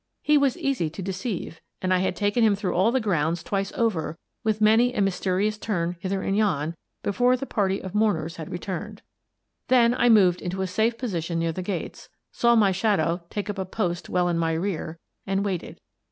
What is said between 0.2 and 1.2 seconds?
He was easy to de